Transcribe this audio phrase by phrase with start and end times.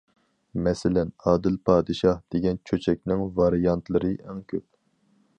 [0.67, 4.65] مەسىلەن:‹‹ ئادىل پادىشاھ›› دېگەن چۆچەكنىڭ ۋارىيانتلىرى ئەڭ كۆپ.